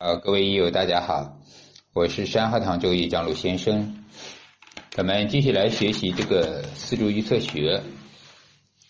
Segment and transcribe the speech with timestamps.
[0.00, 1.40] 呃，各位益友，大家好，
[1.92, 4.04] 我是山河堂周易张璐先生。
[4.90, 7.82] 咱们继续来学习这个四柱预测学。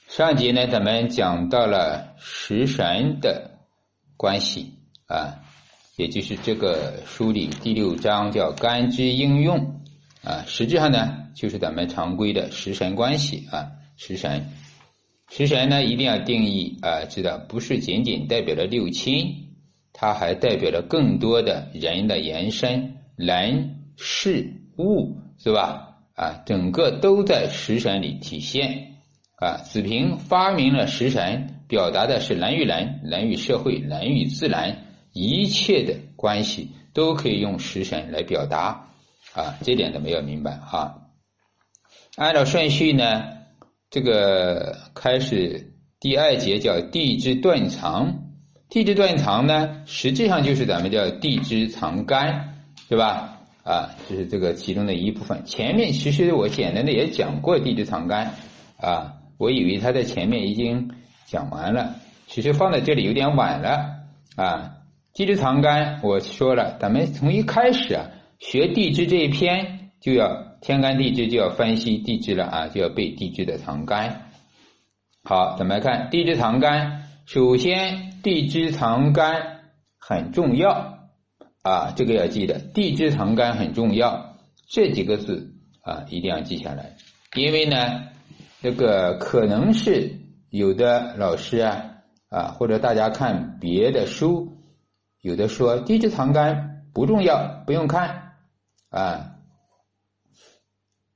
[0.06, 3.52] 上节呢，咱们讲到了食神的
[4.18, 4.74] 关系
[5.06, 5.40] 啊，
[5.96, 9.80] 也就是这个书里第六章叫干支应用
[10.22, 14.50] 啊，实质上呢，就是咱们常规的食神关系啊，食神，
[15.30, 19.47] 食神呢一定要定义啊，知道不是仅仅代表了六亲。
[20.00, 25.96] 它还代表了更多的人的延伸，人事物是吧？
[26.14, 28.94] 啊，整个都在食神里体现。
[29.34, 38.90] 啊，子平发明了食神，表达的是人与人、人与社会、人与自然一切的关系都可以用食神来表达。
[39.34, 41.08] 啊，这点都没有明白哈。
[42.16, 43.24] 按照顺序呢，
[43.90, 48.27] 这个开始第二节叫地支断藏。
[48.70, 52.54] 地支断肠呢，实际上就是咱们叫地支藏干，
[52.88, 53.38] 对吧？
[53.64, 55.42] 啊，这是这个其中的一部分。
[55.46, 58.34] 前面其实我简单的也讲过地支藏干，
[58.78, 60.90] 啊，我以为他在前面已经
[61.26, 61.94] 讲完了，
[62.26, 64.04] 其实放在这里有点晚了，
[64.36, 64.72] 啊，
[65.14, 68.06] 地支藏干我说了，咱们从一开始啊
[68.38, 74.30] 学地支这一篇就要天干地支就要分析地支了啊，就要背地支的藏干。
[75.24, 78.07] 好，咱们来看地支藏干，首先。
[78.22, 79.60] 地支藏干
[79.98, 80.98] 很重要
[81.62, 82.58] 啊，这个要记得。
[82.58, 84.36] 地支藏干很重要，
[84.68, 86.96] 这几个字啊一定要记下来。
[87.34, 88.08] 因为呢，
[88.62, 90.18] 这个可能是
[90.50, 91.84] 有的老师啊
[92.30, 94.56] 啊，或者大家看别的书，
[95.20, 98.34] 有的说地支藏干不重要，不用看
[98.88, 99.34] 啊。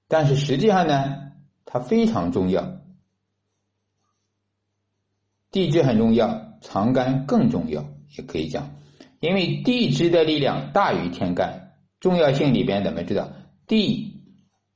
[0.07, 1.33] 但是实际上呢，
[1.65, 2.82] 它非常重要，
[5.53, 6.51] 地支很重要。
[6.65, 7.85] 藏干更重要，
[8.17, 8.77] 也可以讲，
[9.19, 13.31] 因为地支的力量大于天干，重要性里边咱们知道，
[13.67, 14.23] 地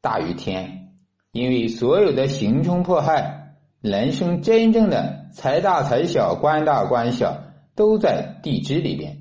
[0.00, 0.88] 大于天，
[1.30, 7.40] 因为所有的刑冲迫害，人生真正的财大财小、官大官小，
[7.76, 9.18] 都在地支里边。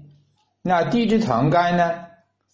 [0.63, 1.91] 那地支藏干呢？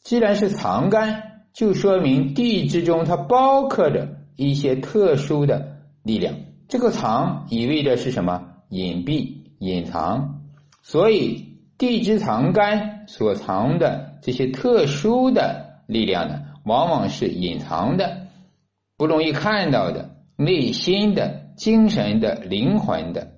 [0.04, 6.36] 既然是藏干，就说明地支中它包括着一些特殊的力量。
[6.68, 8.51] 这个藏意味着是什么？
[8.72, 9.38] 隐蔽。
[9.64, 10.42] 隐藏，
[10.82, 18.26] 所以地支藏干所藏的这些特殊的力量呢，往往是隐藏的，
[18.98, 23.34] 不容易看到的，内心的、精神的、灵魂的。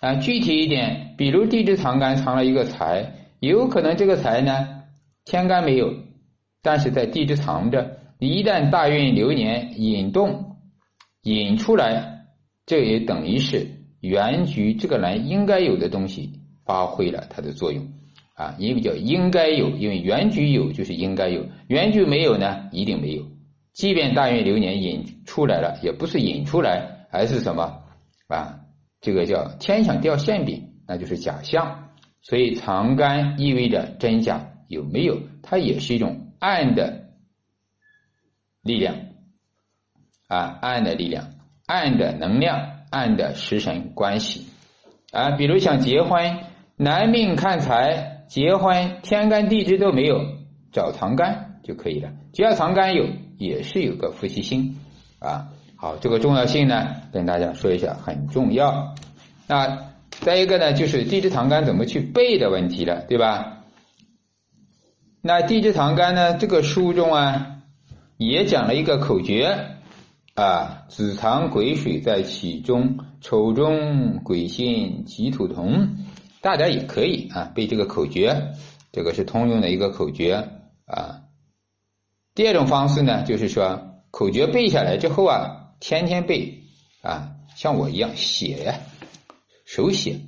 [0.00, 4.84] 啊，具体一点，比如地支藏干藏了一个财，有可能这个财呢，
[5.24, 5.92] 天干没有，
[6.62, 10.56] 但是在地支藏着，一旦大运流年引动
[11.22, 12.26] 引出来，
[12.64, 13.73] 这也等于是。
[14.04, 17.88] 原局这个人应该有的东西发挥了它的作用
[18.34, 23.24] 啊，因为叫应该有，因为原局有就是应该有，原局没有呢一定没有。
[23.72, 27.82] 即便大运流年引出来了，也不是引出来，而是什么
[28.28, 28.60] 啊？
[29.00, 31.88] 这个叫天上掉馅饼，那就是假象。
[32.20, 37.08] 所以藏干意味着真假有没有，它也是一种暗的
[38.62, 38.96] 力量
[40.28, 41.34] 啊，暗的力量，
[41.64, 42.73] 暗的能量。
[42.94, 44.46] 暗的食神关系
[45.10, 46.38] 啊，比如想结婚，
[46.76, 50.20] 男命看财，结婚天干地支都没有，
[50.72, 52.10] 找藏干就可以了。
[52.32, 53.06] 只要藏干有，
[53.36, 54.76] 也是有个夫妻星
[55.18, 55.48] 啊。
[55.76, 58.94] 好，这个重要性呢，跟大家说一下，很重要。
[59.48, 59.90] 那
[60.20, 63.64] 再一个呢，就是地支藏干怎么去背的问题了，对吧？
[65.20, 67.58] 那地支藏干呢，这个书中啊，
[68.16, 69.70] 也讲了一个口诀。
[70.34, 75.96] 啊，子藏癸水在其中，丑中癸辛己土同，
[76.40, 78.52] 大家也可以啊背这个口诀，
[78.90, 80.48] 这个是通用的一个口诀
[80.86, 81.20] 啊。
[82.34, 86.64] 第二种方式呢，就是说口诀背下来之后啊，天天背
[87.00, 88.74] 啊，像我一样写呀，
[89.64, 90.18] 手写，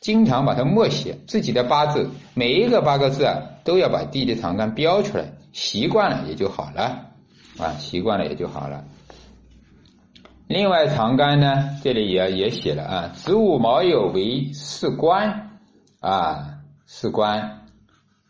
[0.00, 7.12] 经常把它默写自己的八字，每一个八个字啊，都要把地支藏干标出来，习惯了也就好了
[7.56, 8.84] 啊，习惯了也就好了。
[10.46, 15.50] 另外，藏干呢，这里也也写了啊，子午卯酉为四官
[16.00, 17.62] 啊，四官。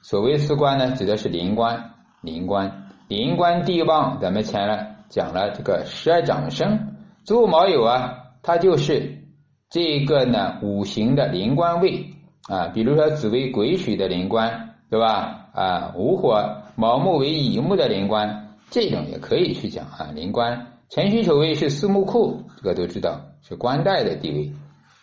[0.01, 1.91] 所谓四官呢，指的是临官，
[2.21, 4.19] 临官，临官地旺。
[4.21, 6.95] 咱们前了讲了这个十二长生，
[7.25, 9.25] 子午卯酉啊，它就是
[9.69, 12.15] 这个呢五行的临官位
[12.49, 12.69] 啊。
[12.69, 15.49] 比如说子为癸水的临官，对吧？
[15.53, 18.44] 啊，午火卯木为乙木的临官，
[18.75, 20.73] 这种也可以去讲啊，临官。
[20.89, 24.53] 辰戌丑未是四木库，这个都知道是官带的地位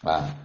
[0.04, 0.36] 啊。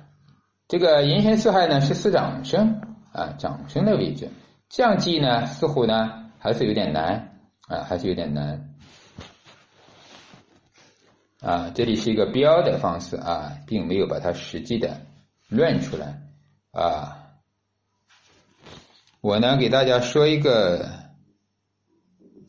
[0.68, 2.80] 这个寅申巳亥呢是四长生
[3.10, 4.30] 啊，长生的位置。
[4.68, 7.36] 这样记呢，似乎呢还是有点难
[7.66, 8.76] 啊，还是有点难
[11.40, 11.72] 啊。
[11.74, 15.00] 这里是一个标的方式啊，并没有把它实际的
[15.48, 16.22] 论出来
[16.70, 17.24] 啊。
[19.20, 20.88] 我呢给大家说一个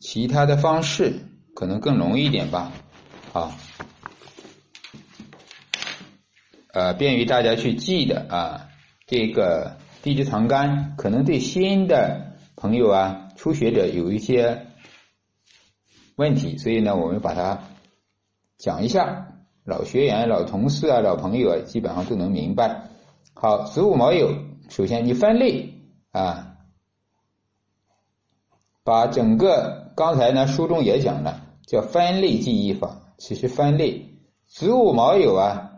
[0.00, 2.72] 其他的方式，可能更容易一点吧
[3.32, 3.56] 啊，
[6.72, 8.68] 呃，便于大家去记的啊，
[9.06, 9.76] 这个。
[10.00, 14.68] 地支藏干可能对新的朋友啊、初学者有一些
[16.14, 17.64] 问题，所以呢，我们把它
[18.56, 19.26] 讲一下。
[19.64, 22.90] 老学员、老同事啊、老朋友啊，基本上都能明白。
[23.34, 24.38] 好，子午卯酉，
[24.70, 25.74] 首先你分类
[26.12, 26.47] 啊，
[28.88, 33.02] 把整个刚才呢书中也讲了，叫分类记忆法。
[33.18, 34.06] 其实分类
[34.46, 35.72] 子午卯酉啊，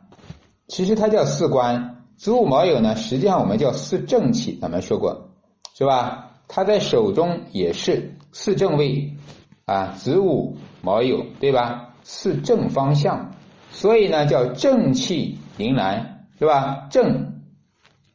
[0.69, 2.05] 其实它叫四官。
[2.17, 5.31] 子午卯酉呢，实际上我们叫四正气，咱们说过，
[5.75, 6.33] 是吧？
[6.49, 9.17] 它在手中也是四正位
[9.65, 11.95] 啊，子午卯酉，对吧？
[12.03, 13.33] 四正方向，
[13.71, 16.87] 所以呢叫正气迎来，是吧？
[16.91, 17.41] 正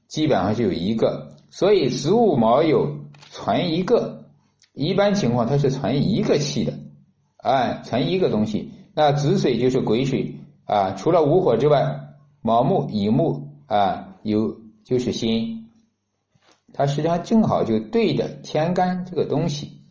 [0.08, 3.00] 基本上就有一个，所以子午卯酉
[3.32, 4.15] 存一个，
[4.76, 6.74] 一般情况它是存一个气的，
[7.38, 8.72] 哎，存一个东西。
[8.94, 10.36] 那子水就是癸水
[10.66, 12.02] 啊，除了午火之外，
[12.42, 13.46] 卯木、乙木。
[13.68, 15.72] 啊，有就是心，
[16.72, 19.82] 它实际上正好就对着天干这个东西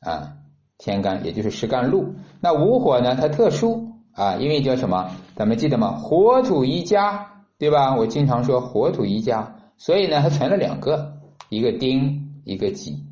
[0.00, 0.34] 啊，
[0.78, 2.14] 天干也就是实干禄。
[2.40, 5.10] 那午火呢，它特殊啊，因为叫什么？
[5.34, 5.96] 咱们记得吗？
[5.96, 7.96] 火土一家，对吧？
[7.96, 11.16] 我经常说火土一家，所以呢，它存了两个，
[11.48, 13.02] 一个丁，一个己，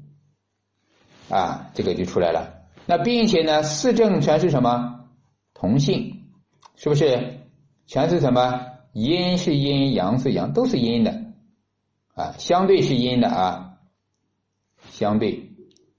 [1.28, 2.62] 啊，这个就出来了。
[2.86, 5.06] 那并且呢，四正全是什么？
[5.54, 6.24] 同性，
[6.76, 7.40] 是不是？
[7.86, 8.66] 全是什么？
[8.92, 11.32] 阴是阴，阳是阳，都是阴的
[12.14, 13.78] 啊，相对是阴的啊，
[14.90, 15.52] 相对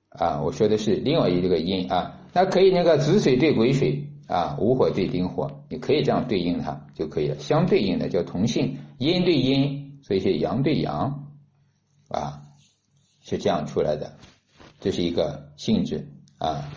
[0.09, 11.29] 啊，我说的是另外一个阴啊，那可以那个子水对癸水啊，午火对丁火，你可以这样对应它就可以了，相对应的叫同性，阴对阴，所以是阳对阳
[12.09, 12.43] 啊，
[13.21, 14.17] 是这样出来的，
[14.83, 16.69] 这是一个性质啊，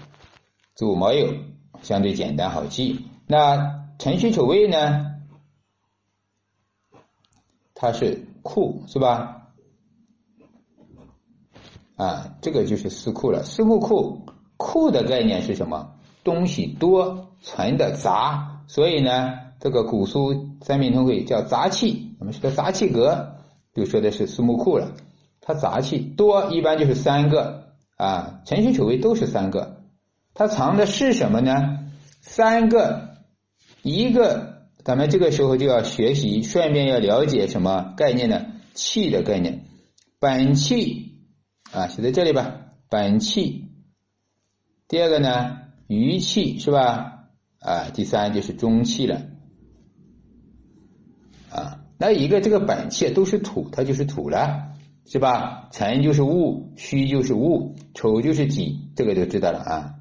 [0.77, 1.41] 子午卯酉
[1.83, 5.17] 相对简单好记，那辰戌丑未呢？
[7.75, 9.49] 它是库是吧？
[11.97, 13.43] 啊，这个就是四库了。
[13.43, 14.25] 四库库
[14.57, 15.97] 库的概念是什么？
[16.23, 22.15] 东西多，存的杂，所以呢，这个古书三品通会叫杂气。
[22.21, 23.35] 我们说的杂气格，
[23.75, 24.93] 就说的是四木库了。
[25.41, 27.66] 它杂气多，一般就是三个
[27.97, 29.83] 啊，辰戌丑未都是三个。
[30.35, 31.91] 它藏的是什么呢？
[32.21, 33.17] 三个，
[33.83, 34.55] 一个。
[34.85, 38.47] 咱们这个时候就要学习，顺便要了解什么概念呢？
[38.73, 39.65] 气的概念，
[40.21, 41.25] 本气
[41.73, 42.61] 啊，写在这里吧。
[42.89, 43.65] 本气，
[44.87, 45.59] 第二个呢，
[45.89, 47.31] 余气是吧？
[47.59, 49.23] 啊，第三就是中气了。
[51.51, 54.66] 啊，那一个这个本气都是土，它就是土了，
[55.07, 55.69] 是吧？
[55.73, 59.95] 辰就是戊，戌就是戊，丑就是己，这个就知道了啊，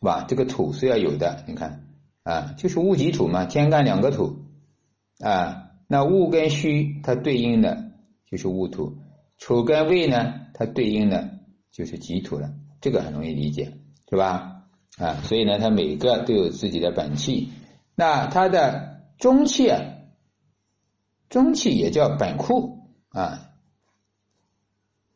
[0.00, 0.24] 是吧？
[0.28, 1.80] 这个土是要有的，你看。
[2.24, 4.38] 啊，就是戊己土嘛，天干两个土，
[5.20, 7.92] 啊，那戊跟戌它对应的
[8.30, 8.96] 就是戊土，
[9.36, 13.74] 丑跟未呢，它对应的就是己土了，这个很容易理解，
[14.08, 14.62] 是吧？
[14.96, 17.50] 啊，所以呢，它每个都有自己的本气，
[17.94, 19.82] 那它的中气啊，
[21.28, 23.50] 中气也叫本库啊，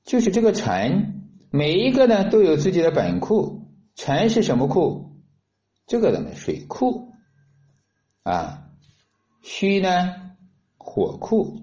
[0.09, 5.19] 就是这个辰，每一个呢都有自己的本库，辰是什么库？
[5.87, 7.13] 这个怎么水库
[8.23, 8.71] 啊？
[9.43, 10.15] 戌呢？
[10.79, 11.61] 火库。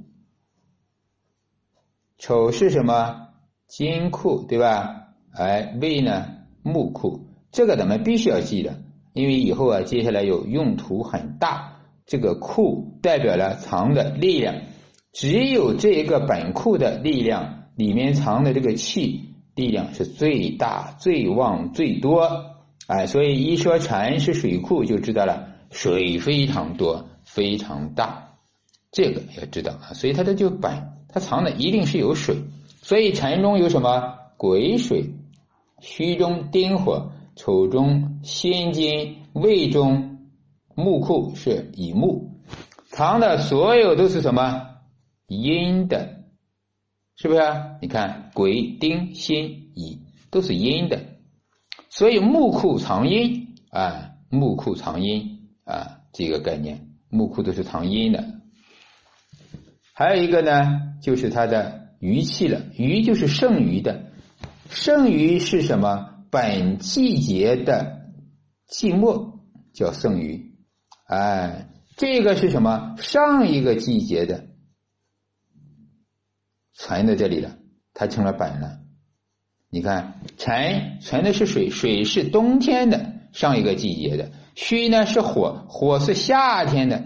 [2.19, 3.29] 丑是什么？
[3.65, 5.07] 金库，对吧？
[5.31, 6.27] 哎，未呢？
[6.61, 7.27] 木库。
[7.51, 8.79] 这个咱们必须要记得，
[9.13, 11.81] 因为以后啊，接下来有用途很大。
[12.05, 14.61] 这个库代表了藏的力量，
[15.11, 22.55] 只有这一个本库的力量里面藏的这个气力量是最大、最旺、最多。
[22.87, 28.35] 哎，所以一说禅是水库，就知道了水非常多，非常大，
[28.91, 29.93] 这个要知道啊。
[29.93, 30.71] 所以它的就本，
[31.09, 32.37] 它藏的一定是有水。
[32.81, 35.09] 所以禅中有什么癸水，
[35.79, 40.19] 戌中丁火，丑中辛金，未中
[40.75, 42.29] 木库是乙木，
[42.89, 44.61] 藏的所有都是什么
[45.27, 46.24] 阴的，
[47.17, 47.41] 是不是？
[47.81, 50.99] 你看癸、丁、辛、乙都是阴的。
[51.89, 58.25] 所以木库藏阴啊，木库藏阴啊，这个概念，木库都是藏阴的。
[59.93, 62.61] 还有一个呢，就是它的余气了。
[62.75, 64.11] 余就是剩余的，
[64.69, 66.09] 剩余是什么？
[66.29, 68.09] 本季节的
[68.67, 69.39] 季末
[69.73, 70.53] 叫剩余。
[71.07, 72.95] 哎，这个是什么？
[72.97, 74.44] 上一个季节的
[76.75, 77.55] 存在这里了，
[77.93, 78.79] 它成了本了。
[79.69, 87.03] 你看，辰存的是水，水是冬天的上一个季节的；戌呢是火，火是夏天的；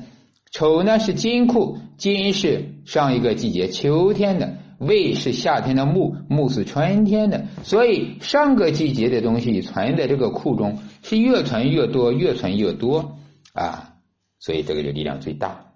[0.51, 7.45] 丑呢是金库，金是上一个季节秋天的；未是夏天的木，木是春天的。
[7.63, 13.17] 所以上个季节的东西存在这个库中，是越存越多，越存越多
[13.53, 13.95] 啊。
[14.39, 15.73] 所以这个就力量最大。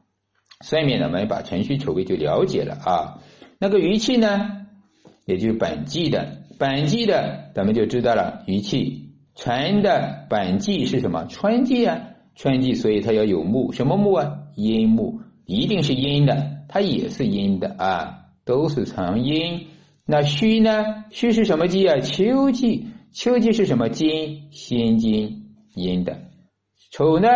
[0.62, 3.20] 下面呢，我们把辰戌丑未就了解了啊。
[3.64, 4.66] 那个余气呢，
[5.24, 8.44] 也就是本纪的，本纪的咱们就知道了。
[8.46, 11.28] 余气辰的本纪是什么？
[11.28, 14.40] 春季啊，春季，所以它要有木，什么木啊？
[14.58, 19.68] 阴木，一定是阴的，它也是阴的啊，都是藏阴。
[20.06, 21.06] 那戌呢？
[21.12, 22.02] 戌是什么季啊？
[22.02, 24.50] 秋季，秋季是什么金？
[24.52, 26.20] 辛金，阴的。
[26.92, 27.30] 丑呢？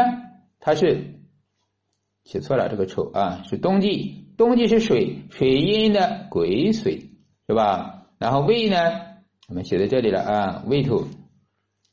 [0.60, 1.22] 它是。
[2.26, 7.10] 写错了，这个丑啊是冬季，冬季是水，水阴的癸水
[7.48, 8.06] 是吧？
[8.20, 8.78] 然后未呢，
[9.50, 11.08] 我们写在这里了啊，未土，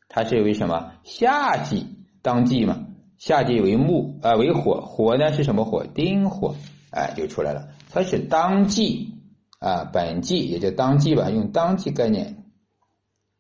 [0.09, 0.93] 它是为什么？
[1.05, 1.87] 夏季
[2.21, 2.87] 当季嘛，
[3.17, 5.87] 夏季为木啊为火，火呢是什么火？
[5.87, 6.55] 丁火，
[6.91, 9.15] 哎就出来了，它是当季
[9.59, 12.45] 啊，本季也叫当季吧，用当季概念，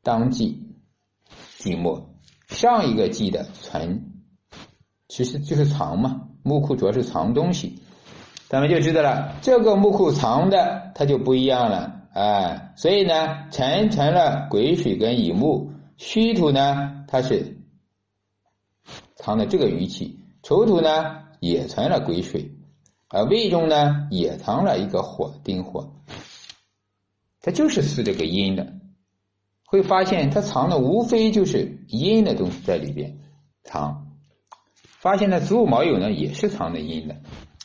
[0.03, 0.77] 当季
[1.59, 2.15] 季末
[2.49, 4.13] 上一个季的存，
[5.09, 6.29] 其实就是藏嘛。
[6.43, 7.81] 木库主要是藏东西，
[8.55, 9.35] 咱们就知道了。
[9.43, 17.59] 这个木库藏的它就不一样了，哎，所以呢，辰成了癸水跟乙木，戌土呢它是
[19.17, 22.53] 藏的这个余气，丑土呢也成了癸水，
[23.09, 25.93] 而未中呢也藏了一个火丁火，
[27.41, 28.75] 它就是四这个阴的，
[29.67, 33.19] 会发现它藏的无非就是阴的东西在里边
[33.65, 34.13] 藏。
[35.01, 37.17] 发现呢，子午卯酉呢也是藏的阴的，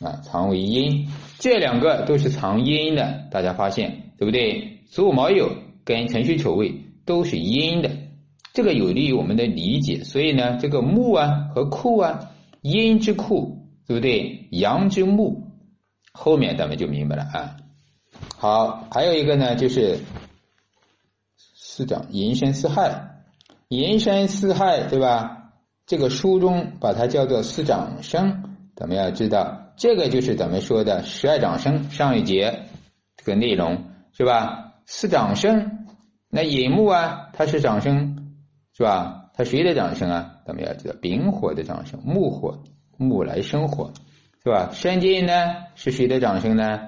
[0.01, 4.79] 啊，藏为阴，这两个都是藏阴的，大家发现对不对？
[4.89, 5.49] 子午卯酉
[5.83, 6.73] 跟辰戌丑未
[7.05, 7.91] 都是阴的，
[8.53, 10.03] 这个有利于我们的理解。
[10.03, 14.47] 所以呢，这个木啊和库啊，阴之库，对不对？
[14.51, 15.51] 阳之木，
[16.11, 17.57] 后面咱们就明白了啊。
[18.37, 19.99] 好，还有一个呢，就是
[21.37, 23.23] 四长寅申巳亥，
[23.67, 25.51] 寅申巳亥，对吧？
[25.85, 32.65] 这个书中把它叫做四长生，咱们要知道，这个就是咱们说的十二长生上一节
[33.15, 34.73] 这个内容是吧？
[34.85, 35.87] 四长生，
[36.29, 38.35] 那寅木啊，它是长生
[38.73, 39.31] 是吧？
[39.33, 40.35] 它谁的长生啊？
[40.45, 42.61] 咱们要知道，丙火的长生，木火，
[42.97, 43.93] 木来生火
[44.43, 44.71] 是吧？
[44.73, 45.33] 申金呢
[45.75, 46.81] 是谁的长生呢？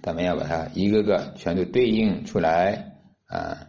[0.00, 3.66] 咱们要把它一个个全都对应出来啊。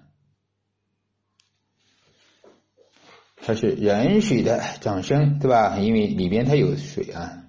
[3.37, 5.79] 它是壬水的长生，对吧？
[5.79, 7.44] 因为里边它有水啊，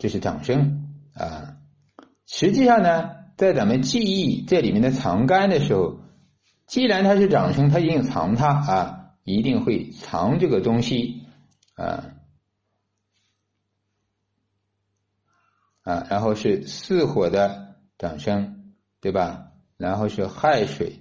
[0.00, 1.58] 这是掌声啊。
[2.26, 6.00] 实际上呢，在咱们记忆这里面的藏干的时候，
[6.66, 11.26] 既然它是掌声，它一定藏它啊，一定会藏这个东西
[11.74, 12.14] 啊
[15.82, 16.06] 啊。
[16.08, 19.52] 然后是四火的掌声，对吧？
[19.76, 21.00] 然后是亥水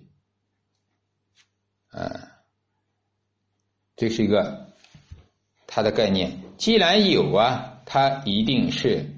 [1.90, 2.32] 啊。
[3.96, 4.74] 这是一个
[5.68, 6.42] 它的概念。
[6.58, 9.16] 既然有啊，它一定是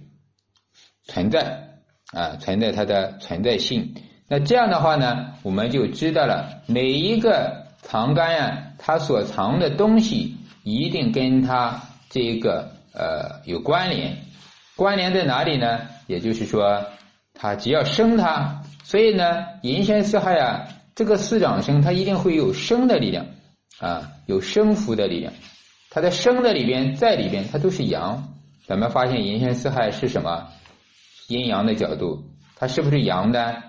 [1.04, 1.82] 存在
[2.14, 3.96] 啊，存在它的存在性。
[4.30, 14.16] 那这样的话呢，我们就知道了每一个藏干呀，它所藏的东西一定跟它这个呃有关联。
[14.78, 15.82] 关联在哪里呢？
[16.08, 16.86] 也就是说，
[17.34, 23.26] 它只要生它，所以呢，寅申巳亥啊，这个四长生，它一定会有生的力量。
[23.80, 25.34] 啊，有生福的力量，
[25.90, 28.38] 它在生的里边，在里边，它都是阳。
[28.68, 30.48] 咱们发现寅申巳亥是什么？
[31.28, 32.24] 阴阳的角度，
[32.56, 33.64] 它是不是阳的？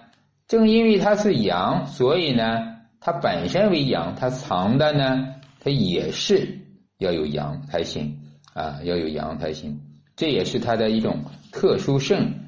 [0.49, 6.59] 正因为它是阳，所以呢，它本身为阳，它藏的呢，它也是
[6.99, 8.19] 要有阳才行
[8.53, 9.81] 啊，要有阳才行。
[10.15, 12.41] 这也是它的一种特殊性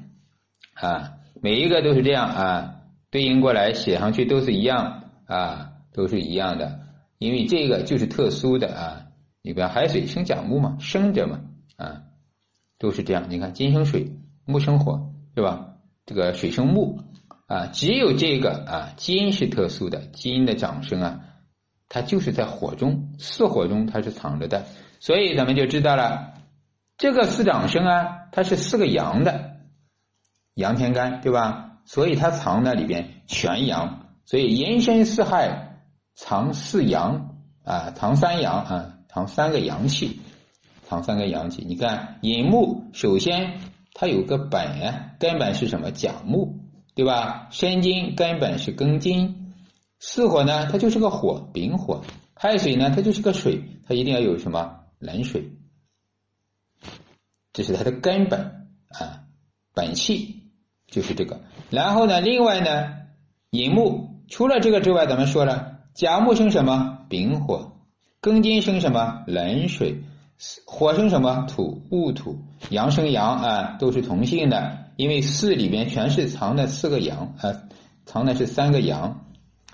[0.73, 2.75] 啊，每一个都是这样啊，
[3.09, 6.79] 对应过来写上去都是一样啊，都是一样的。
[7.17, 9.07] 因为这个就是特殊的啊，
[9.41, 11.39] 你比方海水生甲木嘛，生着嘛
[11.77, 12.03] 啊，
[12.85, 13.25] 都是这样。
[13.29, 14.11] 你看金生水，
[14.45, 15.69] 木生火，是吧？
[16.05, 16.99] 这个水生木
[17.47, 21.19] 啊，只有这个啊，金是特殊的，金的长生啊，
[21.89, 24.67] 它就是在火中，四火中它是藏着的，
[24.99, 26.33] 所以咱们就知道了，
[26.95, 29.55] 这个四长生啊，它是四个阳的
[30.53, 31.79] 阳天干，对吧？
[31.85, 35.79] 所以它藏在里边全阳，所以寅申巳亥
[36.13, 40.21] 藏四阳啊，藏三阳啊，藏三个阳气，
[40.87, 41.63] 藏三个阳气。
[41.67, 43.59] 你看寅木，首先
[43.93, 45.91] 它有个本，根本是什么？
[45.91, 46.59] 甲木，
[46.95, 47.47] 对吧？
[47.51, 49.53] 申金根本是庚金，
[49.99, 52.03] 巳火呢，它就是个火，丙火。
[52.33, 55.51] 亥水呢，它就是个水，它一定要有什么冷水，
[57.53, 59.23] 这是它的根本啊，
[59.73, 60.43] 本气
[60.87, 61.41] 就是这个。
[61.69, 62.93] 然后呢，另外呢，
[63.49, 67.05] 寅木除了这个之外，咱们说了，甲木生什么？
[67.07, 67.71] 丙火，
[68.21, 69.23] 庚金生什么？
[69.27, 70.03] 冷水，
[70.65, 71.45] 火生什么？
[71.49, 72.39] 土，戊土，
[72.69, 77.63] 阳生阳啊，都是同性的，因为四里边全是藏的四个阳啊，
[78.05, 79.25] 藏的是三个阳，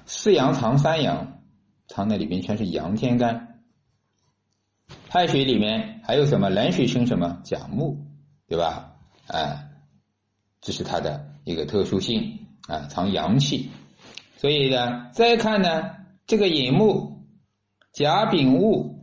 [0.06, 1.38] 四阳藏三阳。
[1.94, 3.60] 藏在里边全是阳天干，
[5.10, 7.98] 亥水里面还有什么冷水生什么甲木，
[8.48, 8.94] 对吧？
[9.27, 9.65] 啊，
[10.62, 13.72] 这是它的一个特殊性啊，藏阳气。
[14.38, 15.89] 所以呢，再看呢，
[16.27, 17.25] 这个寅木
[17.91, 19.00] 甲丙戊，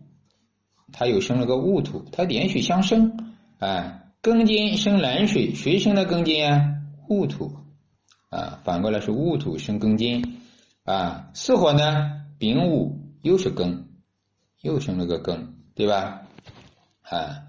[0.92, 4.02] 它又生了个戊土，它连续相生啊。
[4.20, 6.74] 庚金生冷水，谁生的庚金啊？
[7.08, 7.56] 戊土
[8.30, 10.40] 啊，反过来是戊土生庚金
[10.84, 11.30] 啊。
[11.34, 12.10] 巳火呢？
[12.38, 13.84] 丙午又是庚，
[14.60, 16.22] 又生了个庚，对吧？
[17.02, 17.42] 啊，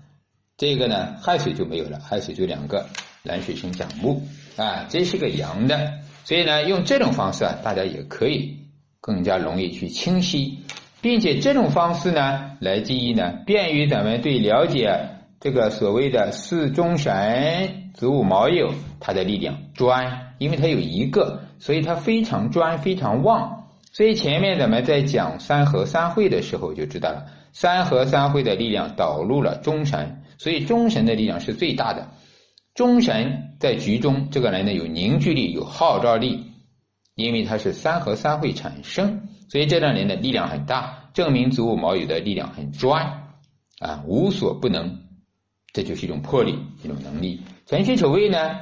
[0.58, 2.88] 这个呢亥水就没有了，亥水就两个，
[3.24, 4.22] 蓝水生甲木
[4.55, 8.67] 啊，这是个阳的，所以呢用这种方式啊，大家也可以
[9.01, 10.60] 更加容易去清晰，
[11.01, 23.67] 并且这种方式呢来记忆呢，便于咱们对了解这个所谓的四中神子午卯酉它的力量专，因为它有一个，所以它非常专，非常旺。
[23.91, 32.09] 所以前面咱们在讲三合三会的时候就知道了，三合三会的力量导入了中神，所以中神的力量是最大的。
[32.75, 36.51] 中神在局中，这个人呢有凝聚力、有号召力，
[37.15, 43.23] 因为他是三合三会产生，所以这张人的力量很大，证明子午卯酉的力量很专
[43.79, 44.99] 啊，无所不能，
[45.73, 47.41] 这就是一种魄力，一种能力。
[47.65, 48.59] 辰戌丑未呢，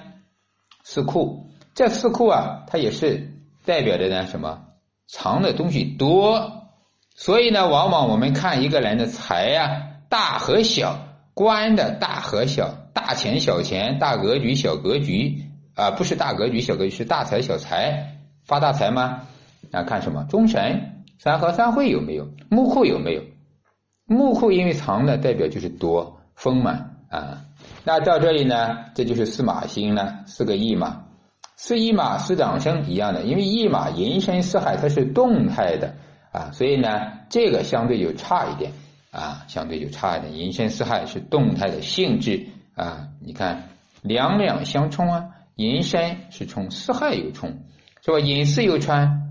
[0.84, 3.34] 四库，这四库啊，它也是
[3.66, 4.64] 代表着呢什么？
[5.08, 6.70] 藏的东西多，
[7.16, 11.00] 所以呢，往往我们看一个人的财呀，大和小，
[11.34, 15.44] 官的大和小，大钱小钱，大格局小格局
[15.76, 19.28] 啊，不是大格局小格局，是大财小财，发大财吗？
[19.72, 20.26] 啊，看什么？
[20.30, 22.28] 中神三合三会有没有？
[22.50, 23.22] 木库有没有？
[24.06, 27.44] 木库因为藏的代表就是多丰满啊。
[27.84, 31.04] 那到这里呢，这就是四马星了，四个驿马。
[31.60, 35.96] 四一马四长生一样的，因为一马寅申四亥它是动态的
[36.32, 36.90] 啊，所以呢
[37.30, 38.72] 这个相对就差一点
[39.10, 40.36] 啊，相对就差一点。
[40.36, 43.70] 寅申四亥是动态的性质啊，你看
[44.04, 47.58] 两两相冲啊，寅申是冲，四亥又冲，
[48.06, 48.20] 是吧？
[48.20, 49.27] 寅巳又穿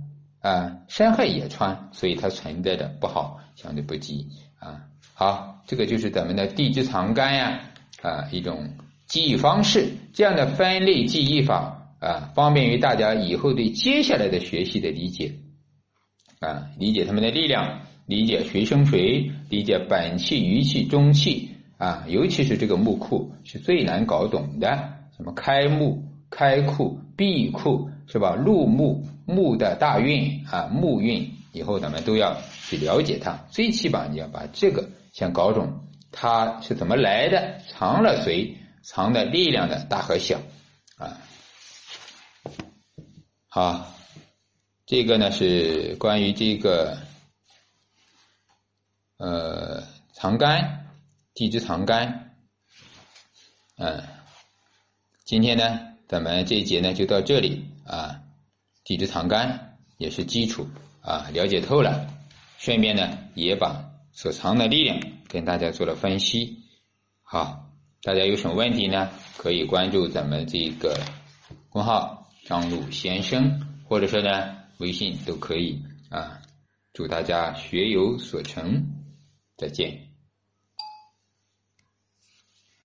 [0.47, 4.29] 啊，申亥也穿，所以它存在的不好，相对不吉
[4.61, 4.83] 啊。
[5.13, 7.61] 好，这个就是咱们的地支藏干呀
[8.01, 8.71] 啊一种
[9.09, 11.83] 记忆方式，这样的分类记忆法。
[11.99, 15.33] 啊，方便于大家以后对接下来的学习的理解，
[16.41, 24.69] 啊，理解他们的力量，理解谁生谁，理解本气、余气、中气，啊，尤其是这个木库是最难搞懂的，
[25.17, 28.37] 什么开木、开库、闭库，是吧？
[28.37, 40.41] 入木、木的大运啊，木运，以后咱们都要去了解它，最起码你要把这个先搞懂，它是怎么来的，藏了谁，藏的力量的大和小，
[40.97, 41.19] 啊。
[43.49, 43.95] 好，
[44.87, 46.99] 这个呢是关于这个
[49.17, 50.87] 呃藏干
[51.35, 52.37] 地支藏干，
[53.79, 54.05] 嗯，
[55.25, 58.23] 今天呢咱们这一节呢就到这里啊，
[58.87, 60.69] 地支藏干也是基础
[61.03, 62.07] 啊，了解透了，
[62.57, 66.63] 顺便呢也把所藏的力量跟大家做了分析。
[67.23, 67.69] 好，
[68.03, 69.11] 大家有什么问题呢？
[69.37, 70.99] 可以关注咱们这个
[71.69, 72.23] 公号。
[72.45, 76.41] 张璐先生，或者说呢，微信都可以啊。
[76.93, 78.87] 祝大家学有所成，
[79.57, 80.06] 再见。